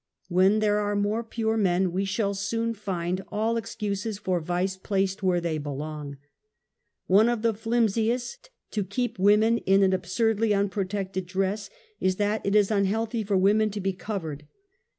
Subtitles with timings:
[0.29, 4.75] "When there are more pure men we shall soon find all ex cuses for vice
[4.75, 6.17] placed where they belong.
[7.05, 11.69] One of the llimsiest to keep women in an absurdly unprotected dress,
[11.99, 14.41] is that it is unhealthy for women to be cov ered.